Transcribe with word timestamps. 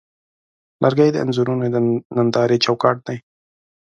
لرګی 0.83 1.09
د 1.11 1.15
انځورونو 1.23 1.65
د 1.73 1.75
نندارې 2.17 2.57
چوکاټ 2.65 2.97
دی. 3.07 3.17